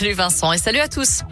Salut 0.00 0.14
Vincent 0.14 0.52
et 0.52 0.58
salut 0.58 0.78
à 0.78 0.86
tous. 0.86 1.24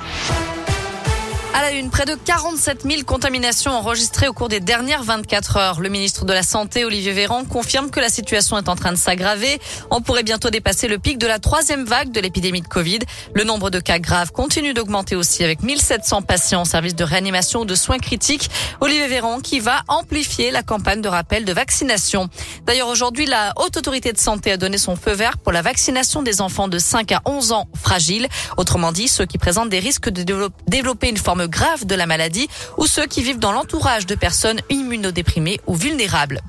À 1.56 1.62
la 1.62 1.70
une, 1.70 1.89
près 1.89 2.04
de 2.04 2.14
47 2.14 2.83
000 2.83 3.04
contaminations 3.04 3.71
enregistrées 3.71 4.29
au 4.29 4.34
cours 4.34 4.50
des 4.50 4.60
dernières 4.60 5.03
24 5.03 5.57
heures. 5.57 5.81
Le 5.81 5.89
ministre 5.89 6.26
de 6.26 6.34
la 6.34 6.42
Santé, 6.42 6.84
Olivier 6.84 7.13
Véran, 7.13 7.47
confirme 7.47 7.89
que 7.89 7.99
la 7.99 8.10
situation 8.10 8.58
est 8.58 8.68
en 8.68 8.76
train 8.76 8.92
de 8.92 8.98
s'aggraver. 8.98 9.58
On 9.90 10.03
pourrait 10.03 10.22
bientôt 10.22 10.50
dépasser 10.50 10.87
le 10.87 10.98
pic 10.98 11.16
de 11.16 11.27
la 11.27 11.38
troisième 11.38 11.87
vague 11.87 12.11
de 12.11 12.21
l'épidémie 12.21 12.61
de 12.61 12.69
Covid. 12.69 12.98
Le 13.32 13.42
nombre 13.42 13.71
de 13.71 13.80
cas 13.80 13.98
graves 13.98 14.32
continue 14.32 14.74
d'augmenter 14.74 15.16
aussi 15.16 15.44
avec 15.44 15.62
1700 15.62 16.21
patients 16.21 16.61
en 16.61 16.64
service 16.66 16.95
de 16.95 17.05
réanimation 17.05 17.61
ou 17.61 17.64
de 17.64 17.75
soins 17.75 18.00
critiques. 18.00 18.50
Olivier 18.82 19.07
Véran 19.07 19.41
qui 19.41 19.59
va 19.59 19.80
amplifier 19.88 20.50
la 20.50 20.62
campagne 20.62 21.00
de 21.00 21.09
rappel 21.09 21.46
de 21.46 21.54
vaccination. 21.54 22.29
D'ailleurs, 22.66 22.88
aujourd'hui, 22.88 23.25
la 23.25 23.54
Haute 23.57 23.79
Autorité 23.79 24.12
de 24.12 24.18
Santé 24.18 24.52
a 24.52 24.59
donné 24.59 24.77
son 24.77 24.95
feu 24.95 25.12
vert 25.12 25.38
pour 25.38 25.52
la 25.52 25.62
vaccination 25.62 26.23
des 26.23 26.43
enfants 26.43 26.68
de 26.68 26.79
5 26.79 27.12
à 27.12 27.23
11 27.25 27.52
ans 27.52 27.66
fragiles. 27.75 28.29
Autrement 28.59 28.93
dit, 28.93 29.09
ceux 29.09 29.25
qui 29.25 29.38
présentent 29.38 29.70
des 29.70 29.79
risques 29.79 30.11
de 30.11 30.50
développer 30.66 31.09
une 31.09 31.16
forme 31.16 31.45
grave 31.48 31.86
de 31.86 31.95
la 31.95 32.06
maladie 32.06 32.48
ou 32.77 32.86
ceux 32.86 33.06
qui 33.06 33.23
vivent 33.23 33.38
dans 33.38 33.52
l'entourage 33.52 34.06
de 34.06 34.14
personnes 34.14 34.60
immunodéprimées 34.70 35.60
ou 35.66 35.74
vulnérables. 35.74 36.41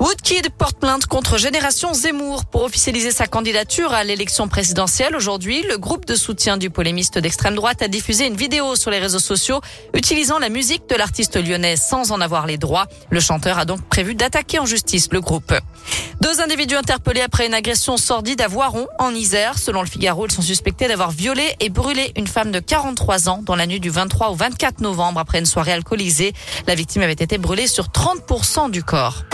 Woodkid 0.00 0.48
porte 0.56 0.78
plainte 0.78 1.04
contre 1.04 1.36
Génération 1.36 1.92
Zemmour 1.92 2.46
pour 2.46 2.62
officialiser 2.62 3.10
sa 3.10 3.26
candidature 3.26 3.92
à 3.92 4.02
l'élection 4.02 4.48
présidentielle. 4.48 5.14
Aujourd'hui, 5.14 5.62
le 5.68 5.76
groupe 5.76 6.06
de 6.06 6.14
soutien 6.14 6.56
du 6.56 6.70
polémiste 6.70 7.18
d'extrême 7.18 7.54
droite 7.54 7.82
a 7.82 7.88
diffusé 7.88 8.26
une 8.26 8.34
vidéo 8.34 8.76
sur 8.76 8.90
les 8.90 8.98
réseaux 8.98 9.18
sociaux 9.18 9.60
utilisant 9.92 10.38
la 10.38 10.48
musique 10.48 10.88
de 10.88 10.94
l'artiste 10.94 11.36
lyonnais 11.36 11.76
sans 11.76 12.12
en 12.12 12.22
avoir 12.22 12.46
les 12.46 12.56
droits. 12.56 12.86
Le 13.10 13.20
chanteur 13.20 13.58
a 13.58 13.66
donc 13.66 13.82
prévu 13.90 14.14
d'attaquer 14.14 14.58
en 14.58 14.64
justice 14.64 15.08
le 15.12 15.20
groupe. 15.20 15.52
Deux 16.22 16.40
individus 16.40 16.76
interpellés 16.76 17.20
après 17.20 17.46
une 17.46 17.54
agression 17.54 17.98
sordide 17.98 18.40
à 18.40 18.48
Voiron, 18.48 18.88
en 18.98 19.14
Isère. 19.14 19.58
Selon 19.58 19.82
le 19.82 19.88
Figaro, 19.88 20.24
ils 20.24 20.32
sont 20.32 20.40
suspectés 20.40 20.88
d'avoir 20.88 21.10
violé 21.10 21.56
et 21.60 21.68
brûlé 21.68 22.12
une 22.16 22.26
femme 22.26 22.52
de 22.52 22.60
43 22.60 23.28
ans 23.28 23.42
dans 23.42 23.54
la 23.54 23.66
nuit 23.66 23.80
du 23.80 23.90
23 23.90 24.30
au 24.30 24.34
24 24.34 24.80
novembre 24.80 25.20
après 25.20 25.40
une 25.40 25.46
soirée 25.46 25.72
alcoolisée. 25.72 26.32
La 26.66 26.74
victime 26.74 27.02
avait 27.02 27.12
été 27.12 27.36
brûlée 27.36 27.66
sur 27.66 27.88
30% 27.88 28.70
du 28.70 28.82
corps. 28.82 29.24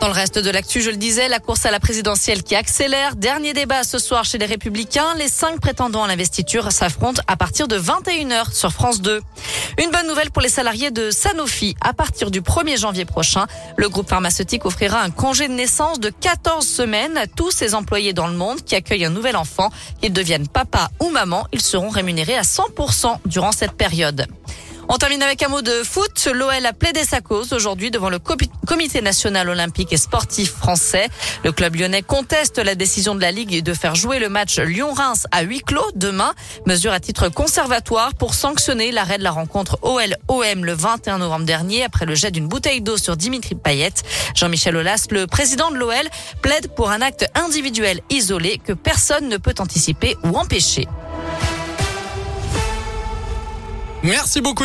Dans 0.00 0.06
le 0.06 0.12
reste 0.12 0.38
de 0.38 0.50
l'actu, 0.50 0.80
je 0.80 0.90
le 0.90 0.96
disais, 0.96 1.26
la 1.26 1.40
course 1.40 1.66
à 1.66 1.72
la 1.72 1.80
présidentielle 1.80 2.44
qui 2.44 2.54
accélère. 2.54 3.16
Dernier 3.16 3.52
débat 3.52 3.82
ce 3.82 3.98
soir 3.98 4.24
chez 4.24 4.38
les 4.38 4.46
Républicains. 4.46 5.14
Les 5.16 5.26
cinq 5.26 5.58
prétendants 5.58 6.04
à 6.04 6.06
l'investiture 6.06 6.70
s'affrontent 6.70 7.20
à 7.26 7.36
partir 7.36 7.66
de 7.66 7.76
21h 7.76 8.52
sur 8.52 8.72
France 8.72 9.00
2. 9.00 9.20
Une 9.82 9.90
bonne 9.90 10.06
nouvelle 10.06 10.30
pour 10.30 10.40
les 10.40 10.48
salariés 10.48 10.92
de 10.92 11.10
Sanofi. 11.10 11.74
À 11.80 11.94
partir 11.94 12.30
du 12.30 12.42
1er 12.42 12.78
janvier 12.78 13.06
prochain, 13.06 13.46
le 13.76 13.88
groupe 13.88 14.08
pharmaceutique 14.08 14.66
offrira 14.66 15.02
un 15.02 15.10
congé 15.10 15.48
de 15.48 15.54
naissance 15.54 15.98
de 15.98 16.10
14 16.10 16.64
semaines 16.64 17.16
à 17.16 17.26
tous 17.26 17.50
ses 17.50 17.74
employés 17.74 18.12
dans 18.12 18.28
le 18.28 18.34
monde 18.34 18.62
qui 18.64 18.76
accueillent 18.76 19.06
un 19.06 19.10
nouvel 19.10 19.34
enfant. 19.34 19.70
Qu'ils 20.00 20.12
deviennent 20.12 20.46
papa 20.46 20.90
ou 21.00 21.10
maman, 21.10 21.48
ils 21.52 21.60
seront 21.60 21.88
rémunérés 21.88 22.36
à 22.36 22.42
100% 22.42 23.18
durant 23.26 23.50
cette 23.50 23.72
période. 23.72 24.28
On 24.90 24.96
termine 24.96 25.22
avec 25.22 25.42
un 25.42 25.48
mot 25.48 25.60
de 25.60 25.82
foot. 25.82 26.28
L'OL 26.32 26.64
a 26.64 26.72
plaidé 26.72 27.04
sa 27.04 27.20
cause 27.20 27.52
aujourd'hui 27.52 27.90
devant 27.90 28.08
le 28.08 28.18
Comité 28.18 29.02
national 29.02 29.50
olympique 29.50 29.92
et 29.92 29.98
sportif 29.98 30.50
français. 30.50 31.08
Le 31.44 31.52
club 31.52 31.76
lyonnais 31.76 32.00
conteste 32.00 32.58
la 32.58 32.74
décision 32.74 33.14
de 33.14 33.20
la 33.20 33.30
Ligue 33.30 33.62
de 33.62 33.74
faire 33.74 33.94
jouer 33.94 34.18
le 34.18 34.30
match 34.30 34.58
Lyon-Reims 34.58 35.26
à 35.30 35.42
huis 35.42 35.60
clos 35.60 35.90
demain. 35.94 36.32
Mesure 36.66 36.92
à 36.92 37.00
titre 37.00 37.28
conservatoire 37.28 38.14
pour 38.14 38.32
sanctionner 38.32 38.90
l'arrêt 38.90 39.18
de 39.18 39.24
la 39.24 39.30
rencontre 39.30 39.78
OL-OM 39.82 40.64
le 40.64 40.72
21 40.72 41.18
novembre 41.18 41.44
dernier 41.44 41.84
après 41.84 42.06
le 42.06 42.14
jet 42.14 42.30
d'une 42.30 42.48
bouteille 42.48 42.80
d'eau 42.80 42.96
sur 42.96 43.14
Dimitri 43.14 43.56
Payet. 43.56 43.92
Jean-Michel 44.34 44.74
Aulas, 44.74 45.06
le 45.10 45.26
président 45.26 45.70
de 45.70 45.76
l'OL, 45.76 46.08
plaide 46.40 46.68
pour 46.74 46.90
un 46.90 47.02
acte 47.02 47.26
individuel 47.34 48.00
isolé 48.08 48.58
que 48.64 48.72
personne 48.72 49.28
ne 49.28 49.36
peut 49.36 49.54
anticiper 49.58 50.16
ou 50.24 50.38
empêcher. 50.38 50.88
Merci 54.02 54.40
beaucoup. 54.40 54.64